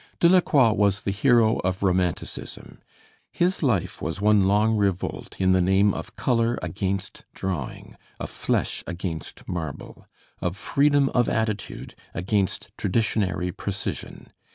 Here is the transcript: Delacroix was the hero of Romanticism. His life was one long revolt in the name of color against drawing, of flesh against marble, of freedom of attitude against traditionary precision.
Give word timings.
Delacroix 0.19 0.73
was 0.73 1.03
the 1.03 1.11
hero 1.11 1.57
of 1.57 1.83
Romanticism. 1.83 2.79
His 3.31 3.61
life 3.61 4.01
was 4.01 4.19
one 4.19 4.47
long 4.47 4.75
revolt 4.75 5.35
in 5.39 5.51
the 5.51 5.61
name 5.61 5.93
of 5.93 6.15
color 6.15 6.57
against 6.63 7.23
drawing, 7.35 7.95
of 8.19 8.31
flesh 8.31 8.83
against 8.87 9.47
marble, 9.47 10.07
of 10.39 10.57
freedom 10.57 11.09
of 11.09 11.29
attitude 11.29 11.93
against 12.15 12.71
traditionary 12.79 13.51
precision. 13.51 14.31